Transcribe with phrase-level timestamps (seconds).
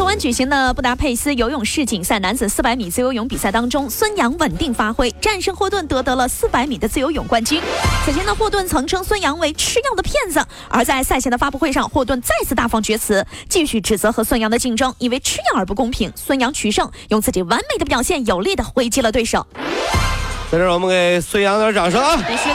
[0.00, 7.60] 在昨晚举行的布达佩斯游泳世锦赛男子400米自由泳比赛当中，孙杨稳定发挥，战胜霍顿，夺得了400米的自由泳冠军。
[8.02, 16.10] 此前呢，霍顿曾称孙杨为吃药的骗子，而在赛前的发布会上，霍顿再次大放厥词，继续指责和孙杨的竞争因为吃药而不公平。
[16.16, 19.46] 孙杨取胜，用自己完美的表现有力的回击了对手。
[20.50, 22.16] 在这儿，我们给孙杨点掌声啊！
[22.26, 22.48] 必须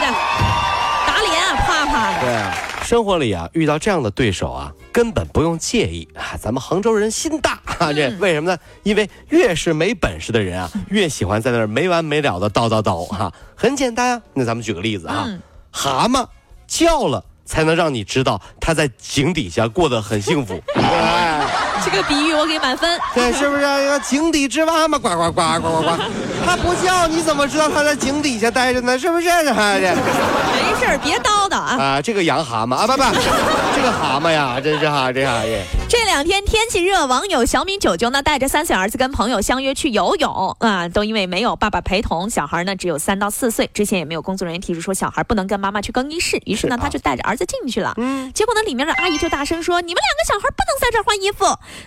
[1.06, 2.20] 打脸啊，啪啪的。
[2.20, 2.54] 对啊，
[2.86, 6.38] 生活里啊，遇到这样的对手啊，根本不用介意啊。
[6.40, 8.56] 咱们杭州人心大啊，这为什么呢？
[8.84, 13.32] 因为越是没本事的人啊，越喜欢在那儿没完没了的叨叨叨哈。
[13.56, 16.24] 很简单啊，那咱们举个例子啊，嗯蛤蟆
[16.68, 20.62] 叫了才能让你知道它在井底下过得很幸福。
[20.78, 21.44] 哎
[21.84, 22.98] 这个比喻我给满分。
[23.14, 23.62] 对，是不是？
[23.62, 25.90] 一个井底之蛙嘛，呱呱呱呱呱呱，
[26.44, 28.96] 它不叫你怎么知道它在井底下待着呢？
[28.96, 29.24] 是不是？
[29.26, 29.52] 这没
[30.78, 31.76] 事儿，别叨叨啊。
[31.76, 33.02] 啊，这个洋蛤蟆啊，不不，
[33.74, 35.64] 这个蛤蟆呀，真是哈，这哈耶。
[35.88, 47.94] 这两天天气热，网友小米九九呢带着三岁儿子跟朋友相约去游泳啊，都因为没有爸爸陪同，小孩呢只有三到四岁，之前也没有工作人员提出说小孩不能跟妈妈去更衣室，于是呢他就带着儿子进去了。
[47.98, 51.44] 嗯，结果呢里面的阿姨就大声说：“你们两个小孩不能在这儿换衣服。”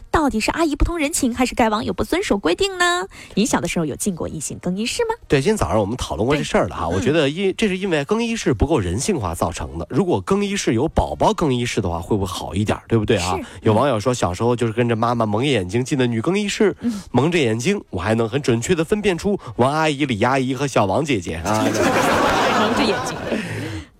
[0.09, 3.05] 到底是阿姨不通人情，还是该网友不遵守规定呢？
[3.35, 5.15] 你小的时候有进过异性更衣室吗？
[5.27, 6.87] 对，今天早上我们讨论过这事儿了哈。
[6.87, 9.85] 我觉得因这是因为更衣室不够人性化造成的。
[9.89, 12.79] 如果更衣室有宝宝更衣室的话，会不会好一点？
[12.87, 13.45] 对不对啊是？
[13.61, 16.75] 有网友说，小时候就是跟着妈妈蒙着眼睛进的女更衣室，
[17.11, 21.63] 蒙着眼睛，我还能很准确的分辨出王阿姨、李阿姨和小王姐姐啊。
[22.59, 23.15] 蒙着眼睛，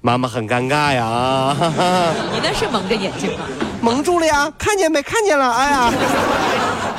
[0.02, 1.56] 妈妈很尴尬呀，
[2.34, 3.46] 你那是蒙着眼睛吗？
[3.80, 5.02] 蒙住了呀，看见没？
[5.02, 5.94] 看见了，哎呀。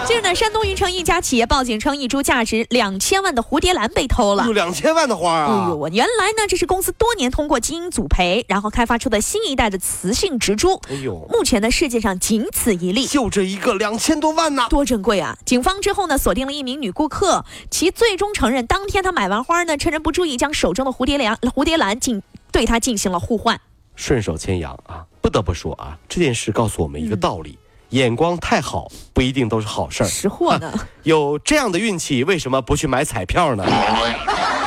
[0.06, 4.52] 近 日呢，山东云城一家企业报警称，一株价值两千万的蝴蝶兰被偷了有。
[4.52, 5.68] 两千万的花啊哎啊！
[5.70, 10.80] 呦，我原来呢，这是公司多年通过基因组培，然后开发出的新一代的雌性植株。
[10.88, 14.66] 哎呦，目前呢，世界上仅此一例，就这一个两千多万呐！
[14.68, 15.36] 多珍贵啊！
[15.44, 23.60] 警方之后呢，锁定了一名女顾客，其最终承认，当天她买完花呢，趁人不注意，将手中的蝴蝶兰蝴蝶兰进对她进行了互换。
[23.96, 25.04] 顺手牵羊啊！
[25.20, 27.58] 不得不说啊，这件事告诉我们一个道理：
[27.90, 30.06] 眼光太好不一定都是好事儿。
[30.06, 30.72] 识货呢？
[31.04, 33.64] 有这样的运气，为什么不去买彩票呢？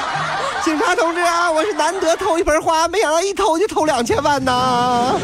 [0.64, 5.20] 警察同志啊，我是难得偷一盆花，没想到一偷就偷两千万呢！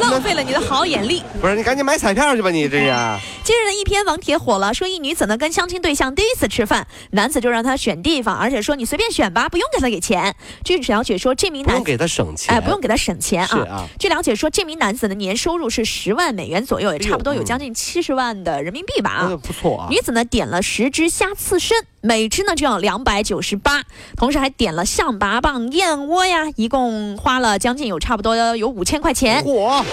[0.00, 1.22] 浪费了你的好眼力。
[1.42, 2.86] 不是，你赶紧买彩票去吧，你这是。
[3.44, 10.34] 近日的，一篇网帖火了，说一女子呢跟相亲对象第一次吃饭，男子就让她选地方，而且说你随便选吧，不用给他给钱。
[10.64, 13.58] 据了解说，这名男不用给他省钱，哎，不用给他省钱啊。
[13.68, 19.26] 啊据了解说，这名男子的年收入是十万美元左右，也差不多有将近七十万的人民币吧啊。
[19.28, 19.88] 呃不错啊。
[19.90, 23.84] 女子呢点了十只虾刺身，每只呢就要两百九十八，
[24.16, 29.44] 同时还点了象拔蚌、燕窝呀，一共花了将近有差不多有五千块钱。
[29.44, 29.84] 嚯！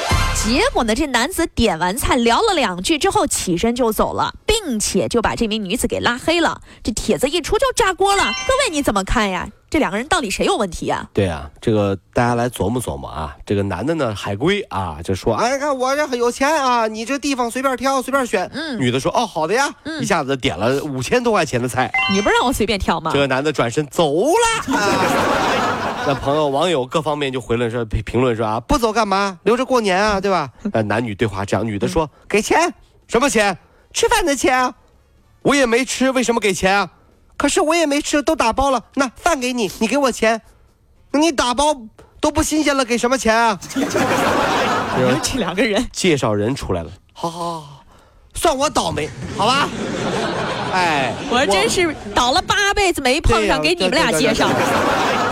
[0.44, 6.62] 结果呢，这男子点完菜聊了两句之后起身就走了，并且就把这名女子给拉黑了。
[6.84, 9.48] 这帖子一出就炸锅了，各位你怎么看呀？
[9.70, 11.08] 这两个人到底谁有问题呀？
[11.14, 13.36] 对啊，这个大家来琢磨琢磨啊。
[13.46, 19.70] 这个男的呢，海归啊，就说：“哎，看我这很有钱啊，你这地方随便挑，随便选。”嗯女的说：“哦，好的呀。
[20.02, 21.92] 一下子点了五千多块钱的菜。
[22.12, 23.20] 你不是让我随便挑吗这？
[23.20, 24.76] 个男的转身走了。
[24.76, 29.38] 啊、 那朋友、网友各方面就回论说评评论说啊，不走干嘛？
[29.44, 30.50] 留着过年啊，对吧？
[30.74, 32.74] 呃，男女对话这样，女的说、给钱，
[33.08, 33.56] 什么钱？
[33.94, 34.74] 吃饭的钱啊。
[35.42, 36.90] 我也没吃，为什么给钱啊？
[37.40, 38.84] 可是我也没吃，都打包了。
[38.96, 40.42] 那饭给你，你给我钱。
[41.12, 41.74] 那你打包
[42.20, 43.58] 都不新鲜了，给什么钱啊？
[45.24, 47.84] 这两个人，介绍人出来了，好好好，
[48.34, 49.70] 算我倒霉，好吧？
[50.74, 54.50] 哎，我真是倒了八辈子没碰上，给你们俩介绍。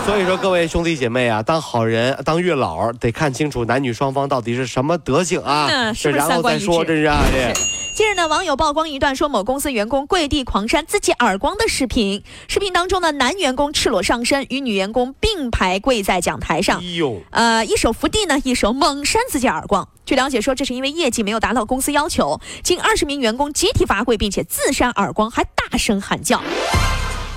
[0.06, 5.68] 所以说，各位兄弟姐妹啊，当好人、当月老，得看清楚男女双方到底是什么德行啊。
[5.70, 7.52] 嗯是不是这然后再说，这是啊，这
[7.98, 12.22] 近日呢，网友曝光一段说某公司员工跪地狂扇自己耳光的视频。
[12.46, 19.88] 视频当中呢，男员工赤裸上身，与女员工并排跪在讲台上哎，呦，呃，一手扶地呢，一手猛扇自己耳光。
[20.06, 26.40] 据了解说，这是因为业绩没有达到公司要求，近二十名员工集体罚跪，并且自扇耳光，还大声喊叫。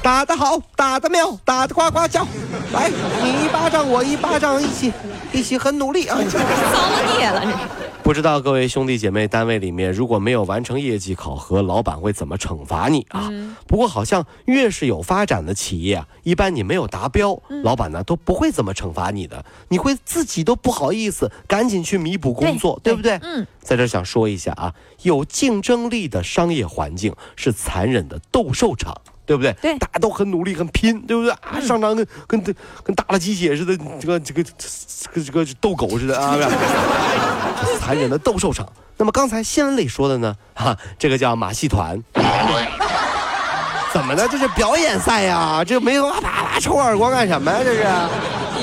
[0.04, 2.24] 打得好，打得妙，打得呱呱叫。
[2.72, 2.88] 来，
[3.24, 4.94] 你一巴掌，我一巴掌，一起，
[5.34, 6.19] 一起很努力啊。
[6.22, 7.91] 遭了孽了，这是。
[8.12, 13.31] 不不知道各位兄弟姐妹，单位里面如果没有完成业绩考核，老板会怎么惩罚你啊？
[13.66, 23.18] 不过好像越是有发展的企业啊，一般你没有达标，老板呢都不会怎么惩罚你的，你会自己都不好意思，赶紧去弥补工作，对不对？
[23.24, 28.94] 嗯，在这想说一下啊，有竞争力的商业环境是残忍的斗兽场。
[29.25, 29.53] 对不对？
[29.62, 31.59] 对，大家都很努力，很拼，对不对啊？
[31.62, 32.41] 上场跟跟
[32.83, 36.38] 跟打了鸡血似的，这个这个这个这个斗狗似的啊！
[37.79, 38.68] 残忍的斗兽场。
[38.97, 40.35] 那么刚才新闻里说的呢？
[40.53, 42.01] 哈，这个叫马戏团。
[43.94, 44.27] 怎么的？
[44.27, 45.63] 这是表演赛呀？
[45.65, 47.59] 这没有啪啪抽耳光干什么呀？
[47.63, 47.85] 这是。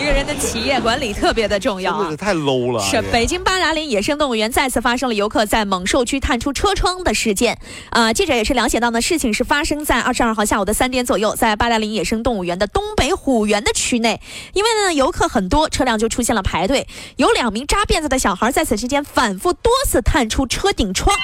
[0.09, 2.17] 一个人的企业管理特别的重要啊！
[2.17, 2.83] 太 low 了。
[2.83, 7.59] 是北京八达岭野生动物园再次发生了游客在猛兽区探出车窗的事件。
[7.91, 14.19] 啊，记者也是了解到呢，事情是发生在二十二号下午的三点左右，在八达岭野生动物园的东北虎园的区内。
[14.55, 16.89] 因为呢游客很多，车辆就出现了排队。
[17.17, 21.15] 有两名扎辫子的小孩在此期间反复多次探出车顶窗。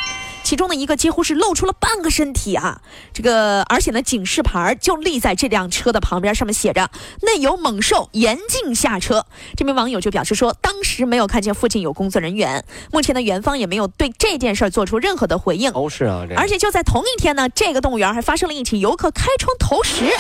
[0.45, 2.83] 其中的一个几乎是露出了半个身体啊！
[3.15, 6.91] 这个，而且呢，警示牌就立在这辆车的旁边，上面写着
[7.25, 9.25] “内有猛兽，严禁下车”。
[9.57, 12.63] 这名网友就表示说，当时没有看见附近有工作人员，
[12.93, 15.71] 目前呢园方也没有对这件事做出任何的回应。
[15.73, 20.11] 哦，是啊，而且就在同一天呢，这个动物园还发生了一起游客开窗投食，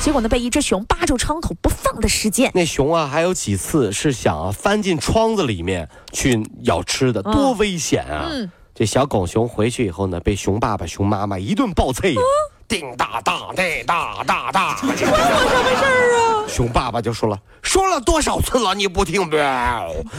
[0.00, 2.50] 结果呢被一只熊扒住窗口不放的事件。
[2.54, 8.28] 那熊啊，还有几次是想翻进窗子里面去咬吃的，多危险啊！
[8.30, 8.50] 嗯。
[8.74, 12.16] 这小狗熊回去以后呢，被熊爸爸、熊妈妈一顿暴啐，
[12.66, 14.76] 叮哒哒，叮哒哒哒。
[14.80, 16.44] 关我什么事儿啊？
[16.48, 19.36] 熊爸爸就说了，说了多少次了，你不听不？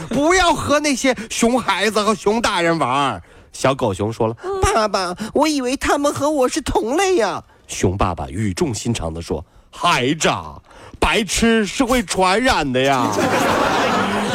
[0.08, 3.22] 不要和那些熊孩子和熊大人玩。
[3.52, 7.44] 小狗熊说了，爸爸，我以为他们和我是同类呀。
[7.68, 10.30] 熊爸爸语重心长地说，孩子，
[10.98, 13.10] 白痴是会传染的呀。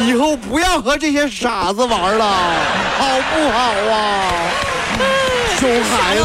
[0.00, 2.24] 以后不要和这些傻子玩了，
[2.98, 4.32] 好不好啊？
[5.58, 6.24] 熊孩子